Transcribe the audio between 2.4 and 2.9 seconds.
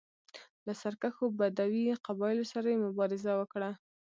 سره یې